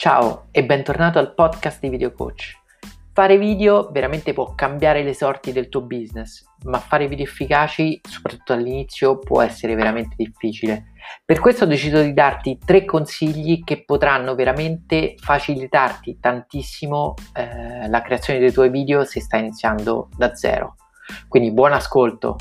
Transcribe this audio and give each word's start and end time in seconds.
Ciao 0.00 0.46
e 0.50 0.64
bentornato 0.64 1.18
al 1.18 1.34
podcast 1.34 1.78
di 1.78 1.90
Video 1.90 2.14
Coach. 2.14 2.58
Fare 3.12 3.36
video 3.36 3.90
veramente 3.92 4.32
può 4.32 4.54
cambiare 4.54 5.02
le 5.02 5.12
sorti 5.12 5.52
del 5.52 5.68
tuo 5.68 5.82
business, 5.82 6.42
ma 6.64 6.78
fare 6.78 7.06
video 7.06 7.26
efficaci, 7.26 8.00
soprattutto 8.08 8.54
all'inizio, 8.54 9.18
può 9.18 9.42
essere 9.42 9.74
veramente 9.74 10.14
difficile. 10.16 10.92
Per 11.22 11.38
questo 11.38 11.64
ho 11.64 11.66
deciso 11.66 12.00
di 12.00 12.14
darti 12.14 12.56
tre 12.64 12.86
consigli 12.86 13.62
che 13.62 13.84
potranno 13.84 14.34
veramente 14.34 15.16
facilitarti 15.18 16.16
tantissimo 16.18 17.12
eh, 17.34 17.86
la 17.86 18.00
creazione 18.00 18.38
dei 18.38 18.52
tuoi 18.52 18.70
video 18.70 19.04
se 19.04 19.20
stai 19.20 19.40
iniziando 19.40 20.08
da 20.16 20.34
zero. 20.34 20.76
Quindi 21.28 21.52
buon 21.52 21.74
ascolto! 21.74 22.38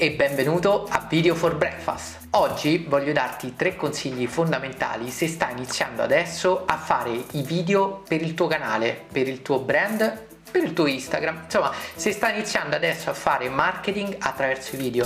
E 0.00 0.12
benvenuto 0.12 0.86
a 0.88 1.04
Video 1.08 1.34
for 1.34 1.56
Breakfast. 1.56 2.28
Oggi 2.30 2.86
voglio 2.88 3.12
darti 3.12 3.56
tre 3.56 3.74
consigli 3.74 4.28
fondamentali 4.28 5.10
se 5.10 5.26
stai 5.26 5.52
iniziando 5.52 6.02
adesso 6.02 6.62
a 6.66 6.76
fare 6.76 7.10
i 7.32 7.42
video 7.42 8.04
per 8.06 8.22
il 8.22 8.34
tuo 8.34 8.46
canale, 8.46 9.06
per 9.10 9.26
il 9.26 9.42
tuo 9.42 9.58
brand, 9.58 10.26
per 10.52 10.62
il 10.62 10.72
tuo 10.72 10.86
Instagram. 10.86 11.42
Insomma, 11.44 11.72
se 11.96 12.12
stai 12.12 12.36
iniziando 12.36 12.76
adesso 12.76 13.10
a 13.10 13.14
fare 13.14 13.48
marketing 13.48 14.16
attraverso 14.20 14.76
i 14.76 14.78
video. 14.78 15.04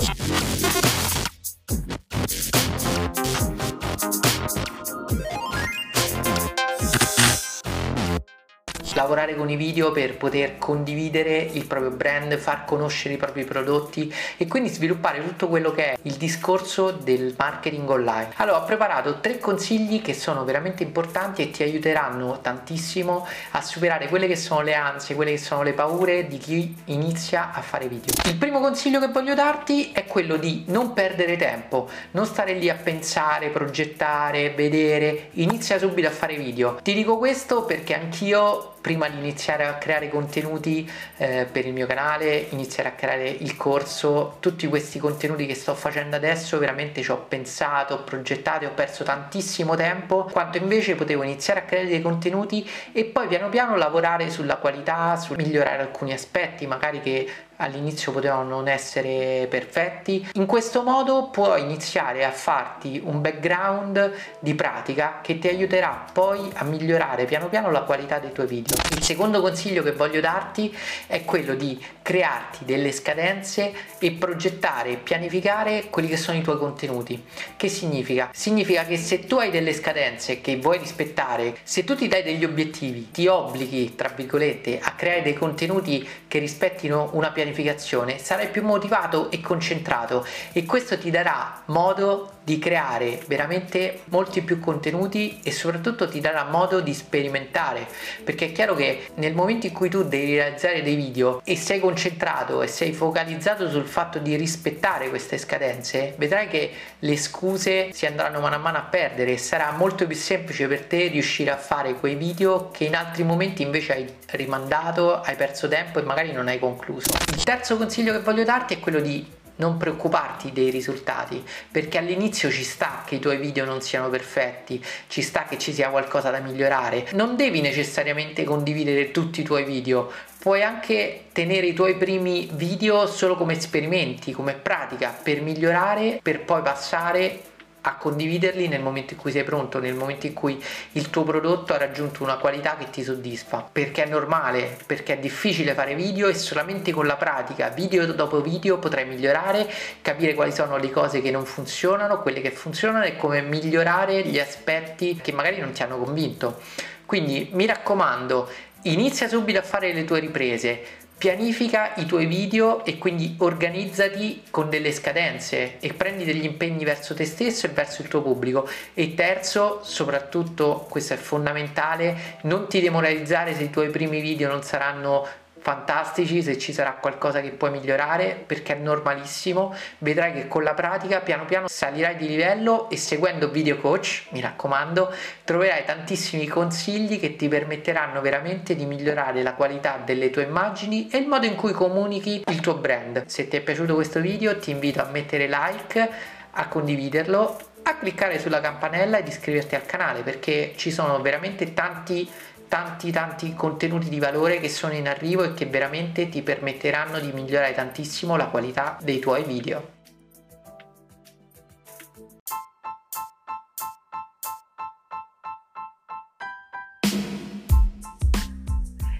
Lavorare 9.03 9.35
con 9.35 9.49
i 9.49 9.55
video 9.55 9.91
per 9.91 10.17
poter 10.17 10.57
condividere 10.57 11.37
il 11.37 11.65
proprio 11.65 11.91
brand, 11.91 12.35
far 12.37 12.65
conoscere 12.65 13.15
i 13.15 13.17
propri 13.17 13.43
prodotti 13.43 14.13
e 14.37 14.47
quindi 14.47 14.69
sviluppare 14.69 15.21
tutto 15.23 15.47
quello 15.47 15.71
che 15.71 15.91
è 15.91 15.97
il 16.03 16.13
discorso 16.13 16.91
del 16.91 17.35
marketing 17.37 17.89
online. 17.89 18.29
Allora 18.37 18.61
ho 18.61 18.65
preparato 18.65 19.19
tre 19.19 19.39
consigli 19.39 20.01
che 20.01 20.13
sono 20.13 20.43
veramente 20.45 20.83
importanti 20.83 21.41
e 21.41 21.51
ti 21.51 21.63
aiuteranno 21.63 22.39
tantissimo 22.41 23.27
a 23.51 23.61
superare 23.61 24.07
quelle 24.07 24.27
che 24.27 24.35
sono 24.35 24.61
le 24.61 24.73
ansie, 24.73 25.15
quelle 25.15 25.31
che 25.31 25.37
sono 25.37 25.63
le 25.63 25.73
paure 25.73 26.27
di 26.27 26.37
chi 26.37 26.75
inizia 26.85 27.51
a 27.53 27.61
fare 27.61 27.87
video. 27.87 28.13
Il 28.25 28.37
primo 28.37 28.59
consiglio 28.59 28.99
che 28.99 29.07
voglio 29.07 29.35
darti 29.35 29.91
è 29.91 30.05
quello 30.05 30.37
di 30.37 30.63
non 30.67 30.93
perdere 30.93 31.35
tempo, 31.35 31.89
non 32.11 32.25
stare 32.25 32.53
lì 32.53 32.69
a 32.69 32.75
pensare, 32.75 33.49
progettare, 33.49 34.51
vedere, 34.51 35.29
inizia 35.33 35.77
subito 35.77 36.07
a 36.07 36.11
fare 36.11 36.35
video. 36.37 36.79
Ti 36.81 36.93
dico 36.93 37.17
questo 37.17 37.65
perché 37.65 37.95
anch'io 37.95 38.72
prima 38.83 39.07
di 39.07 39.17
iniziare 39.17 39.63
a 39.63 39.75
creare 39.75 40.09
contenuti 40.09 40.87
eh, 41.15 41.47
per 41.49 41.65
il 41.65 41.71
mio 41.71 41.87
canale, 41.87 42.47
iniziare 42.49 42.89
a 42.89 42.91
creare 42.91 43.29
il 43.29 43.55
corso, 43.55 44.35
tutti 44.41 44.67
questi 44.67 44.99
contenuti 44.99 45.45
che 45.45 45.55
sto 45.55 45.73
facendo 45.73 46.17
adesso 46.17 46.57
veramente 46.57 47.01
ci 47.01 47.09
ho 47.09 47.17
pensato, 47.17 47.93
ho 47.93 48.03
progettato 48.03 48.65
e 48.65 48.67
ho 48.67 48.73
perso 48.73 49.05
tantissimo 49.05 49.75
tempo, 49.75 50.25
quanto 50.25 50.57
invece 50.57 50.95
potevo 50.95 51.23
iniziare 51.23 51.61
a 51.61 51.63
creare 51.63 51.87
dei 51.87 52.01
contenuti 52.01 52.69
e 52.91 53.05
poi 53.05 53.27
piano 53.27 53.47
piano 53.47 53.77
lavorare 53.77 54.29
sulla 54.29 54.57
qualità, 54.57 55.15
su 55.15 55.33
migliorare 55.35 55.81
alcuni 55.81 56.11
aspetti, 56.11 56.67
magari 56.67 56.99
che 56.99 57.29
all'inizio 57.63 58.11
potevano 58.11 58.49
non 58.49 58.67
essere 58.67 59.47
perfetti. 59.49 60.27
In 60.33 60.45
questo 60.45 60.83
modo 60.83 61.29
puoi 61.29 61.61
iniziare 61.61 62.25
a 62.25 62.31
farti 62.31 63.01
un 63.03 63.21
background 63.21 64.11
di 64.39 64.53
pratica 64.53 65.19
che 65.21 65.39
ti 65.39 65.47
aiuterà 65.47 66.05
poi 66.11 66.51
a 66.55 66.63
migliorare 66.63 67.25
piano 67.25 67.47
piano 67.47 67.71
la 67.71 67.81
qualità 67.81 68.19
dei 68.19 68.31
tuoi 68.31 68.47
video. 68.47 68.75
Il 68.91 69.01
secondo 69.01 69.41
consiglio 69.41 69.81
che 69.81 69.93
voglio 69.93 70.19
darti 70.19 70.75
è 71.07 71.23
quello 71.23 71.55
di 71.55 71.81
crearti 72.01 72.65
delle 72.65 72.91
scadenze 72.91 73.73
e 73.97 74.11
progettare 74.11 74.91
e 74.91 74.97
pianificare 74.97 75.85
quelli 75.89 76.09
che 76.09 76.17
sono 76.17 76.37
i 76.37 76.41
tuoi 76.41 76.57
contenuti. 76.57 77.23
Che 77.55 77.67
significa? 77.69 78.29
Significa 78.33 78.83
che 78.85 78.97
se 78.97 79.25
tu 79.25 79.37
hai 79.37 79.49
delle 79.49 79.73
scadenze 79.73 80.41
che 80.41 80.57
vuoi 80.57 80.79
rispettare, 80.79 81.57
se 81.63 81.83
tu 81.83 81.95
ti 81.95 82.07
dai 82.07 82.23
degli 82.23 82.43
obiettivi, 82.43 83.11
ti 83.11 83.27
obblighi, 83.27 83.95
tra 83.95 84.11
virgolette, 84.13 84.79
a 84.81 84.91
creare 84.91 85.21
dei 85.21 85.33
contenuti 85.33 86.07
che 86.27 86.39
rispettino 86.39 87.11
una 87.13 87.29
pianificazione 87.29 87.52
pianificazione 87.53 88.17
sarai 88.17 88.49
più 88.49 88.63
motivato 88.63 89.29
e 89.31 89.39
concentrato 89.39 90.25
e 90.51 90.65
questo 90.65 90.97
ti 90.97 91.11
darà 91.11 91.61
modo 91.65 92.31
di 92.43 92.59
creare 92.59 93.21
veramente 93.27 94.01
molti 94.05 94.41
più 94.41 94.59
contenuti 94.59 95.39
e 95.43 95.51
soprattutto 95.51 96.09
ti 96.09 96.19
darà 96.19 96.43
modo 96.43 96.81
di 96.81 96.93
sperimentare 96.93 97.87
perché 98.23 98.47
è 98.47 98.51
chiaro 98.51 98.75
che 98.75 99.07
nel 99.15 99.33
momento 99.33 99.65
in 99.67 99.73
cui 99.73 99.89
tu 99.89 100.03
devi 100.03 100.35
realizzare 100.35 100.81
dei 100.81 100.95
video 100.95 101.41
e 101.45 101.55
sei 101.55 101.79
concentrato 101.79 102.61
e 102.61 102.67
sei 102.67 102.91
focalizzato 102.91 103.69
sul 103.69 103.85
fatto 103.85 104.19
di 104.19 104.35
rispettare 104.35 105.09
queste 105.09 105.37
scadenze 105.37 106.15
vedrai 106.17 106.47
che 106.47 106.71
le 106.99 107.17
scuse 107.17 107.93
si 107.93 108.05
andranno 108.05 108.41
mano 108.41 108.55
a 108.55 108.59
mano 108.59 108.77
a 108.77 108.81
perdere 108.81 109.33
e 109.33 109.37
sarà 109.37 109.71
molto 109.71 110.05
più 110.05 110.15
semplice 110.15 110.67
per 110.67 110.83
te 110.83 111.07
riuscire 111.07 111.51
a 111.51 111.57
fare 111.57 111.93
quei 111.93 112.15
video 112.15 112.71
che 112.71 112.85
in 112.85 112.95
altri 112.95 113.23
momenti 113.23 113.61
invece 113.61 113.93
hai 113.93 114.13
rimandato 114.31 115.21
hai 115.21 115.35
perso 115.35 115.69
tempo 115.69 115.99
e 115.99 116.01
magari 116.01 116.33
non 116.33 116.49
hai 116.49 116.59
concluso 116.59 117.32
il 117.33 117.43
terzo 117.43 117.77
consiglio 117.77 118.13
che 118.13 118.19
voglio 118.19 118.43
darti 118.43 118.75
è 118.75 118.79
quello 118.79 118.99
di 118.99 119.25
non 119.55 119.77
preoccuparti 119.77 120.51
dei 120.51 120.69
risultati 120.69 121.43
perché 121.71 121.97
all'inizio 121.97 122.51
ci 122.51 122.63
sta 122.63 123.03
che 123.05 123.15
i 123.15 123.19
tuoi 123.19 123.37
video 123.37 123.65
non 123.65 123.81
siano 123.81 124.09
perfetti, 124.09 124.83
ci 125.07 125.21
sta 125.21 125.45
che 125.45 125.57
ci 125.57 125.73
sia 125.73 125.89
qualcosa 125.89 126.29
da 126.29 126.39
migliorare. 126.39 127.07
Non 127.13 127.35
devi 127.35 127.61
necessariamente 127.61 128.43
condividere 128.43 129.11
tutti 129.11 129.41
i 129.41 129.43
tuoi 129.43 129.63
video, 129.63 130.11
puoi 130.39 130.61
anche 130.61 131.25
tenere 131.31 131.67
i 131.67 131.73
tuoi 131.73 131.95
primi 131.95 132.49
video 132.53 133.07
solo 133.07 133.35
come 133.35 133.53
esperimenti, 133.53 134.31
come 134.31 134.53
pratica 134.53 135.09
per 135.09 135.41
migliorare, 135.41 136.19
per 136.21 136.41
poi 136.43 136.61
passare 136.61 137.52
a 137.85 137.95
condividerli 137.95 138.67
nel 138.67 138.81
momento 138.81 139.13
in 139.13 139.19
cui 139.19 139.31
sei 139.31 139.43
pronto, 139.43 139.79
nel 139.79 139.93
momento 139.93 140.25
in 140.25 140.33
cui 140.33 140.61
il 140.93 141.09
tuo 141.09 141.23
prodotto 141.23 141.73
ha 141.73 141.77
raggiunto 141.77 142.23
una 142.23 142.37
qualità 142.37 142.77
che 142.77 142.89
ti 142.89 143.03
soddisfa. 143.03 143.67
Perché 143.69 144.03
è 144.03 144.07
normale, 144.07 144.77
perché 144.85 145.13
è 145.13 145.17
difficile 145.17 145.73
fare 145.73 145.95
video 145.95 146.27
e 146.27 146.33
solamente 146.33 146.91
con 146.91 147.05
la 147.05 147.17
pratica, 147.17 147.69
video 147.69 148.05
dopo 148.13 148.41
video, 148.41 148.77
potrai 148.77 149.05
migliorare, 149.05 149.69
capire 150.01 150.33
quali 150.33 150.53
sono 150.53 150.77
le 150.77 150.91
cose 150.91 151.21
che 151.21 151.31
non 151.31 151.45
funzionano, 151.45 152.21
quelle 152.21 152.41
che 152.41 152.51
funzionano 152.51 153.03
e 153.03 153.17
come 153.17 153.41
migliorare 153.41 154.23
gli 154.23 154.39
aspetti 154.39 155.19
che 155.21 155.33
magari 155.33 155.59
non 155.59 155.71
ti 155.73 155.83
hanno 155.83 155.97
convinto. 155.97 156.61
Quindi 157.05 157.49
mi 157.51 157.65
raccomando, 157.65 158.49
inizia 158.83 159.27
subito 159.27 159.59
a 159.59 159.63
fare 159.63 159.91
le 159.91 160.05
tue 160.05 160.19
riprese 160.19 161.02
pianifica 161.17 161.93
i 161.95 162.05
tuoi 162.05 162.25
video 162.25 162.83
e 162.83 162.97
quindi 162.97 163.35
organizzati 163.39 164.43
con 164.49 164.69
delle 164.69 164.91
scadenze 164.91 165.79
e 165.79 165.93
prendi 165.93 166.25
degli 166.25 166.43
impegni 166.43 166.83
verso 166.83 167.13
te 167.13 167.25
stesso 167.25 167.65
e 167.65 167.69
verso 167.69 168.01
il 168.01 168.07
tuo 168.07 168.21
pubblico. 168.21 168.67
E 168.93 169.13
terzo 169.13 169.79
soprattutto 169.83 170.85
questo 170.89 171.13
è 171.13 171.17
fondamentale 171.17 172.39
non 172.43 172.67
ti 172.67 172.81
demoralizzare 172.81 173.55
se 173.55 173.63
i 173.63 173.69
tuoi 173.69 173.89
primi 173.89 174.19
video 174.19 174.49
non 174.49 174.63
saranno 174.63 175.25
fantastici, 175.63 176.43
se 176.43 176.57
ci 176.57 176.73
sarà 176.73 176.91
qualcosa 176.91 177.39
che 177.39 177.51
puoi 177.51 177.71
migliorare, 177.71 178.43
perché 178.45 178.75
è 178.75 178.77
normalissimo, 178.77 179.73
vedrai 179.99 180.33
che 180.33 180.47
con 180.49 180.61
la 180.61 180.73
pratica 180.73 181.21
piano 181.21 181.45
piano 181.45 181.69
salirai 181.69 182.17
di 182.17 182.27
livello 182.27 182.89
e 182.89 182.97
seguendo 182.97 183.49
Video 183.49 183.77
Coach, 183.77 184.25
mi 184.31 184.41
raccomando, 184.41 185.09
troverai 185.45 185.85
tantissimi 185.85 186.47
consigli 186.47 187.17
che 187.17 187.37
ti 187.37 187.47
permetteranno 187.47 188.19
veramente 188.19 188.75
di 188.75 188.85
migliorare 188.85 189.41
la 189.41 189.53
qualità 189.53 190.01
delle 190.03 190.29
tue 190.29 190.43
immagini 190.43 191.07
e 191.09 191.17
il 191.17 191.27
modo 191.27 191.45
in 191.45 191.55
cui 191.55 191.71
comunichi 191.71 192.43
il 192.45 192.59
tuo 192.59 192.75
brand. 192.75 193.25
Se 193.27 193.47
ti 193.47 193.55
è 193.55 193.61
piaciuto 193.61 193.95
questo 193.95 194.19
video 194.19 194.59
ti 194.59 194.71
invito 194.71 195.01
a 195.01 195.05
mettere 195.05 195.47
like, 195.47 196.09
a 196.51 196.67
condividerlo 196.67 197.71
a 197.85 197.97
cliccare 197.97 198.39
sulla 198.39 198.61
campanella 198.61 199.17
ed 199.17 199.27
iscriverti 199.27 199.75
al 199.75 199.85
canale 199.85 200.21
perché 200.21 200.73
ci 200.77 200.89
sono 200.89 201.19
veramente 201.21 201.73
tanti 201.73 202.29
tanti 202.67 203.11
tanti 203.11 203.53
contenuti 203.53 204.09
di 204.09 204.19
valore 204.19 204.59
che 204.59 204.69
sono 204.69 204.93
in 204.93 205.07
arrivo 205.07 205.43
e 205.43 205.53
che 205.53 205.65
veramente 205.65 206.29
ti 206.29 206.41
permetteranno 206.41 207.19
di 207.19 207.31
migliorare 207.31 207.73
tantissimo 207.73 208.35
la 208.35 208.47
qualità 208.47 208.97
dei 209.01 209.19
tuoi 209.19 209.43
video. 209.43 210.01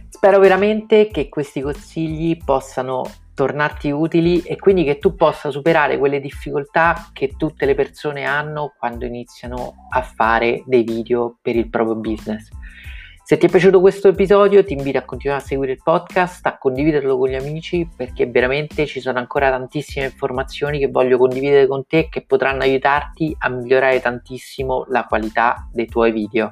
Spero 0.09 0.39
veramente 0.39 1.09
che 1.09 1.27
questi 1.27 1.59
consigli 1.59 2.37
possano 2.37 3.03
tornarti 3.33 3.89
utili 3.89 4.41
e 4.41 4.57
quindi 4.57 4.83
che 4.83 4.99
tu 4.99 5.15
possa 5.15 5.49
superare 5.51 5.97
quelle 5.97 6.19
difficoltà 6.19 7.09
che 7.11 7.33
tutte 7.35 7.65
le 7.65 7.75
persone 7.75 8.23
hanno 8.23 8.73
quando 8.77 9.05
iniziano 9.05 9.87
a 9.89 10.01
fare 10.01 10.63
dei 10.65 10.83
video 10.83 11.37
per 11.41 11.55
il 11.55 11.69
proprio 11.69 11.95
business. 11.95 12.47
Se 13.25 13.37
ti 13.37 13.45
è 13.45 13.49
piaciuto 13.49 13.79
questo 13.79 14.09
episodio 14.09 14.65
ti 14.65 14.73
invito 14.73 14.97
a 14.97 15.05
continuare 15.05 15.41
a 15.41 15.45
seguire 15.45 15.71
il 15.71 15.81
podcast, 15.81 16.45
a 16.45 16.57
condividerlo 16.57 17.17
con 17.17 17.29
gli 17.29 17.35
amici 17.35 17.87
perché 17.95 18.25
veramente 18.25 18.85
ci 18.85 18.99
sono 18.99 19.17
ancora 19.17 19.49
tantissime 19.49 20.07
informazioni 20.07 20.77
che 20.77 20.89
voglio 20.89 21.17
condividere 21.17 21.65
con 21.65 21.85
te 21.87 22.09
che 22.09 22.25
potranno 22.25 22.63
aiutarti 22.63 23.33
a 23.39 23.47
migliorare 23.47 24.01
tantissimo 24.01 24.87
la 24.89 25.05
qualità 25.05 25.69
dei 25.71 25.87
tuoi 25.87 26.11
video. 26.11 26.49